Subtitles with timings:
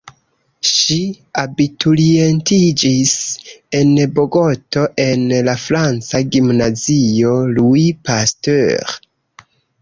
[0.67, 0.95] Ŝi
[1.41, 3.11] abiturientiĝis
[3.81, 8.99] en Bogoto en la franca gimnazio "Louis Pasteur".